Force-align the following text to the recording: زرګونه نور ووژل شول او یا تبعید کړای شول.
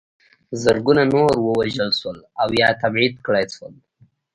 زرګونه 0.63 1.03
نور 1.13 1.33
ووژل 1.45 1.91
شول 1.99 2.17
او 2.41 2.49
یا 2.61 2.69
تبعید 2.81 3.15
کړای 3.25 3.45
شول. 3.55 3.73